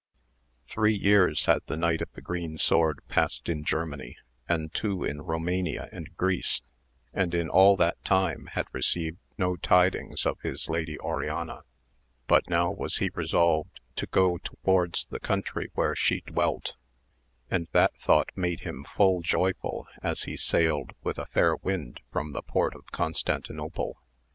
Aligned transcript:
HREE 0.65 0.97
years 0.99 1.45
had 1.45 1.61
the 1.67 1.77
Knight 1.77 2.01
of 2.01 2.11
the 2.13 2.23
Green 2.23 2.57
Sword 2.57 3.01
passed 3.07 3.47
in 3.47 3.63
Germany, 3.63 4.17
and 4.49 4.73
two 4.73 5.03
in 5.03 5.21
Ro 5.21 5.37
mania 5.37 5.89
and 5.91 6.17
Greece, 6.17 6.63
and 7.13 7.35
in 7.35 7.49
all 7.49 7.77
that 7.77 8.03
time 8.03 8.47
had 8.53 8.65
received 8.73 9.19
no 9.37 9.55
tidings 9.57 10.25
of 10.25 10.39
his 10.41 10.67
lady 10.67 10.97
Oriana, 10.99 11.61
but 12.25 12.49
now 12.49 12.71
was 12.71 12.97
he 12.97 13.11
resolved 13.13 13.79
to 13.97 14.07
go 14.07 14.39
towards 14.39 15.05
the 15.05 15.19
country 15.19 15.69
where 15.75 15.95
she 15.95 16.21
dwelt, 16.21 16.73
and 17.51 17.67
that 17.71 17.93
thought 17.95 18.31
made 18.35 18.61
him 18.61 18.83
full 18.95 19.21
joyful 19.21 19.85
as 20.01 20.23
he 20.23 20.35
sailed 20.35 20.93
with 21.03 21.19
a 21.19 21.27
fair 21.27 21.57
wind 21.57 21.99
from 22.11 22.31
the 22.33 22.41
port 22.41 22.73
of 22.73 22.91
Constantinople. 22.91 24.01